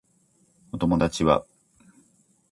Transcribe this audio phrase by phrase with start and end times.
[0.71, 1.45] お友達は